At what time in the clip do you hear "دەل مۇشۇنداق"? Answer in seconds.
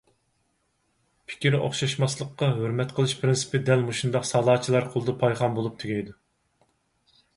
3.69-4.27